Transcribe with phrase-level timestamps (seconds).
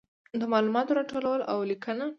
[0.39, 2.05] د معلوماتو راټولول او لیکنه.